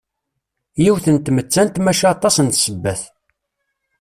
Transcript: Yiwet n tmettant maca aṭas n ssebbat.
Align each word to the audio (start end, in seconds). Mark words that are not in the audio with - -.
Yiwet 0.83 1.05
n 1.15 1.17
tmettant 1.25 1.75
maca 1.83 2.05
aṭas 2.13 2.35
n 2.39 2.47
ssebbat. 2.57 3.01